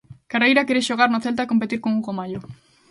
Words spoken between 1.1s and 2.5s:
no Celta e competir con Hugo Mallo.